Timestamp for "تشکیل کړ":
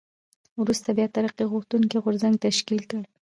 2.45-3.01